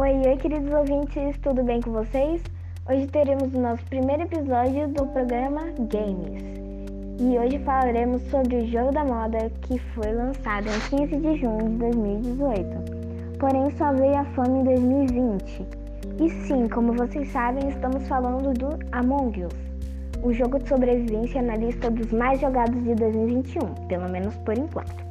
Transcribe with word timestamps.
Oi, 0.00 0.16
oi, 0.28 0.36
queridos 0.36 0.72
ouvintes, 0.72 1.36
tudo 1.38 1.64
bem 1.64 1.80
com 1.80 1.90
vocês? 1.90 2.40
Hoje 2.88 3.08
teremos 3.08 3.52
o 3.52 3.60
nosso 3.60 3.84
primeiro 3.86 4.22
episódio 4.22 4.86
do 4.86 5.04
programa 5.06 5.62
Games. 5.92 6.40
E 7.18 7.36
hoje 7.36 7.58
falaremos 7.64 8.22
sobre 8.30 8.58
o 8.58 8.66
jogo 8.68 8.92
da 8.92 9.04
moda 9.04 9.50
que 9.62 9.76
foi 9.76 10.12
lançado 10.12 10.68
em 10.68 10.98
15 10.98 11.16
de 11.16 11.38
junho 11.38 11.68
de 11.70 11.78
2018. 11.78 13.38
Porém, 13.40 13.68
só 13.76 13.92
veio 13.92 14.14
a 14.18 14.24
fama 14.36 14.58
em 14.58 14.62
2020. 14.62 15.66
E 16.20 16.30
sim, 16.46 16.68
como 16.68 16.92
vocês 16.92 17.28
sabem, 17.32 17.68
estamos 17.68 18.06
falando 18.06 18.54
do 18.56 18.78
Among 18.92 19.46
Us, 19.46 19.52
o 20.22 20.32
jogo 20.32 20.60
de 20.60 20.68
sobrevivência 20.68 21.42
na 21.42 21.56
lista 21.56 21.90
dos 21.90 22.12
mais 22.12 22.40
jogados 22.40 22.80
de 22.84 22.94
2021, 22.94 23.74
pelo 23.88 24.08
menos 24.08 24.36
por 24.36 24.56
enquanto. 24.56 25.07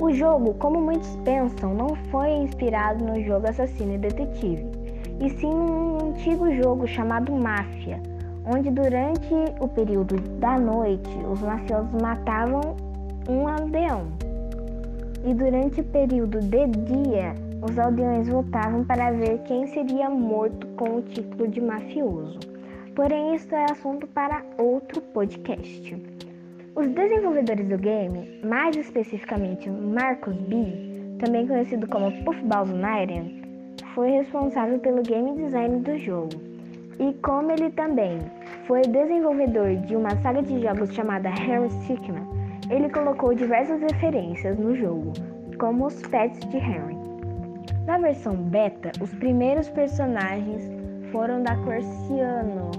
O 0.00 0.12
jogo, 0.12 0.54
como 0.54 0.80
muitos 0.80 1.14
pensam, 1.24 1.72
não 1.72 1.94
foi 2.10 2.30
inspirado 2.30 3.04
no 3.04 3.22
jogo 3.22 3.48
Assassino 3.48 3.94
e 3.94 3.98
Detetive, 3.98 4.66
e 5.20 5.30
sim 5.30 5.50
num 5.50 6.08
antigo 6.08 6.52
jogo 6.52 6.86
chamado 6.86 7.32
Máfia, 7.32 8.02
onde 8.44 8.70
durante 8.70 9.32
o 9.60 9.68
período 9.68 10.16
da 10.40 10.58
noite 10.58 11.16
os 11.30 11.40
mafiosos 11.40 11.92
matavam 12.02 12.76
um 13.28 13.46
aldeão. 13.46 14.08
E 15.24 15.32
durante 15.32 15.80
o 15.80 15.84
período 15.84 16.40
de 16.40 16.66
dia, 16.66 17.34
os 17.62 17.78
aldeões 17.78 18.28
votavam 18.28 18.84
para 18.84 19.12
ver 19.12 19.38
quem 19.44 19.66
seria 19.68 20.10
morto 20.10 20.66
com 20.76 20.96
o 20.96 21.02
título 21.02 21.48
de 21.48 21.60
mafioso. 21.60 22.40
Porém, 22.94 23.34
isso 23.34 23.54
é 23.54 23.64
assunto 23.70 24.06
para 24.08 24.42
outro 24.58 25.00
podcast. 25.00 26.13
Os 26.76 26.88
desenvolvedores 26.88 27.68
do 27.68 27.78
game, 27.78 28.40
mais 28.44 28.76
especificamente 28.76 29.70
Marcus 29.70 30.34
B, 30.34 30.66
também 31.20 31.46
conhecido 31.46 31.86
como 31.86 32.10
Puffballs 32.24 32.68
United, 32.68 33.44
foi 33.94 34.10
responsável 34.10 34.80
pelo 34.80 35.00
game 35.04 35.36
design 35.36 35.78
do 35.82 35.96
jogo. 35.96 36.32
E 36.98 37.12
como 37.22 37.52
ele 37.52 37.70
também 37.70 38.18
foi 38.66 38.82
desenvolvedor 38.82 39.76
de 39.86 39.94
uma 39.94 40.10
saga 40.16 40.42
de 40.42 40.60
jogos 40.60 40.92
chamada 40.92 41.30
Harry 41.30 41.70
Stickman, 41.70 42.26
ele 42.68 42.88
colocou 42.88 43.32
diversas 43.34 43.80
referências 43.80 44.58
no 44.58 44.74
jogo, 44.74 45.12
como 45.60 45.86
os 45.86 46.02
pets 46.02 46.40
de 46.48 46.58
Harry. 46.58 46.96
Na 47.86 47.98
versão 47.98 48.34
beta, 48.34 48.90
os 49.00 49.14
primeiros 49.14 49.68
personagens 49.68 50.68
foram 51.12 51.40
da 51.40 51.54
cor 51.58 51.80
ciano. 51.82 52.72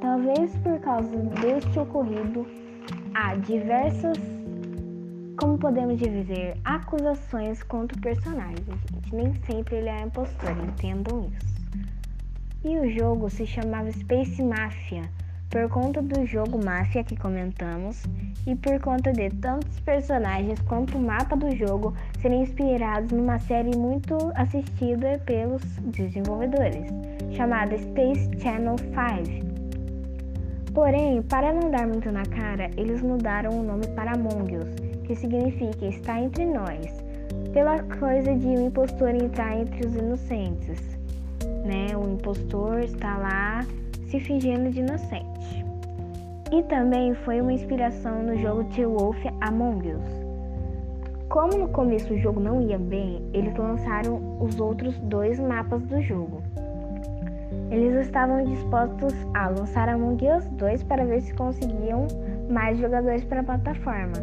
Talvez 0.00 0.56
por 0.58 0.78
causa 0.78 1.16
deste 1.16 1.76
ocorrido 1.76 2.46
há 3.14 3.34
diversas, 3.36 4.18
como 5.38 5.58
podemos 5.58 5.98
dizer, 5.98 6.56
acusações 6.64 7.62
contra 7.62 7.96
o 7.96 8.00
personagem, 8.00 8.56
gente. 8.56 9.14
Nem 9.14 9.34
sempre 9.46 9.76
ele 9.76 9.88
é 9.88 10.02
impostor, 10.02 10.56
entendam 10.64 11.28
isso. 11.32 11.60
E 12.64 12.78
o 12.78 12.90
jogo 12.90 13.30
se 13.30 13.46
chamava 13.46 13.90
Space 13.90 14.42
Mafia, 14.42 15.02
por 15.48 15.68
conta 15.68 16.00
do 16.00 16.24
jogo 16.26 16.62
Mafia 16.64 17.02
que 17.02 17.16
comentamos 17.16 18.04
e 18.46 18.54
por 18.54 18.78
conta 18.80 19.12
de 19.12 19.30
tantos 19.30 19.80
personagens 19.80 20.60
quanto 20.60 20.96
o 20.96 21.00
mapa 21.00 21.36
do 21.36 21.54
jogo 21.56 21.94
serem 22.20 22.42
inspirados 22.42 23.10
numa 23.10 23.38
série 23.38 23.76
muito 23.76 24.16
assistida 24.34 25.20
pelos 25.24 25.62
desenvolvedores, 25.86 26.86
chamada 27.34 27.76
Space 27.76 28.30
Channel 28.38 28.76
5 28.78 29.49
Porém, 30.80 31.20
para 31.20 31.52
não 31.52 31.70
dar 31.70 31.86
muito 31.86 32.10
na 32.10 32.24
cara, 32.24 32.70
eles 32.74 33.02
mudaram 33.02 33.50
o 33.50 33.62
nome 33.62 33.86
para 33.88 34.14
Among 34.14 34.56
Us, 34.56 34.74
que 35.04 35.14
significa 35.14 35.84
estar 35.84 36.18
entre 36.18 36.46
nós, 36.46 37.04
pela 37.52 37.82
coisa 37.98 38.34
de 38.34 38.46
um 38.46 38.68
impostor 38.68 39.10
entrar 39.10 39.58
entre 39.58 39.86
os 39.86 39.94
inocentes. 39.94 40.98
Né? 41.66 41.94
O 41.94 42.14
impostor 42.14 42.78
está 42.78 43.18
lá 43.18 43.66
se 44.08 44.20
fingindo 44.20 44.70
de 44.70 44.80
inocente. 44.80 45.66
E 46.50 46.62
também 46.62 47.12
foi 47.12 47.42
uma 47.42 47.52
inspiração 47.52 48.22
no 48.22 48.34
jogo 48.38 48.64
The 48.74 48.86
Wolf 48.86 49.18
Among 49.42 49.86
Us. 49.86 50.30
Como 51.28 51.58
no 51.58 51.68
começo 51.68 52.14
o 52.14 52.18
jogo 52.18 52.40
não 52.40 52.62
ia 52.62 52.78
bem, 52.78 53.20
eles 53.34 53.54
lançaram 53.54 54.38
os 54.40 54.58
outros 54.58 54.98
dois 55.00 55.38
mapas 55.38 55.82
do 55.82 56.00
jogo. 56.00 56.42
Eles 57.70 58.06
estavam 58.06 58.44
dispostos 58.44 59.14
a 59.34 59.48
lançar 59.48 59.88
Among 59.88 60.24
Us 60.28 60.46
2 60.52 60.82
para 60.84 61.04
ver 61.04 61.20
se 61.22 61.34
conseguiam 61.34 62.06
mais 62.50 62.78
jogadores 62.78 63.24
para 63.24 63.40
a 63.40 63.44
plataforma. 63.44 64.14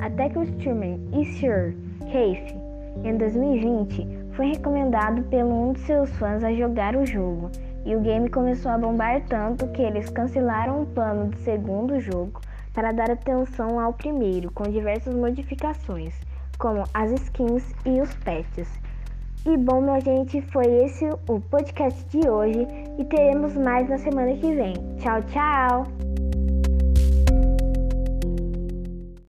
Até 0.00 0.28
que 0.28 0.38
o 0.38 0.42
streamer 0.42 0.98
Isir 1.12 1.76
Rafe, 2.00 2.54
em 3.04 3.16
2020, 3.16 4.06
foi 4.32 4.46
recomendado 4.46 5.22
por 5.22 5.44
um 5.44 5.72
de 5.72 5.80
seus 5.80 6.10
fãs 6.16 6.42
a 6.42 6.52
jogar 6.52 6.96
o 6.96 7.06
jogo, 7.06 7.50
e 7.84 7.94
o 7.94 8.00
game 8.00 8.28
começou 8.30 8.70
a 8.70 8.78
bombar 8.78 9.22
tanto 9.28 9.68
que 9.68 9.82
eles 9.82 10.08
cancelaram 10.08 10.82
o 10.82 10.86
plano 10.86 11.26
do 11.30 11.36
segundo 11.38 12.00
jogo 12.00 12.40
para 12.72 12.92
dar 12.92 13.10
atenção 13.10 13.78
ao 13.78 13.92
primeiro, 13.92 14.50
com 14.50 14.64
diversas 14.64 15.14
modificações, 15.14 16.14
como 16.58 16.84
as 16.92 17.12
skins 17.12 17.74
e 17.84 18.00
os 18.00 18.12
patches. 18.16 18.68
E 19.46 19.58
bom, 19.58 19.82
minha 19.82 20.00
gente, 20.00 20.40
foi 20.40 20.64
esse 20.84 21.04
o 21.28 21.38
podcast 21.38 22.02
de 22.06 22.26
hoje 22.28 22.66
e 22.98 23.04
teremos 23.04 23.54
mais 23.54 23.86
na 23.90 23.98
semana 23.98 24.34
que 24.36 24.54
vem. 24.54 24.72
Tchau, 24.98 25.22
tchau! 25.24 26.03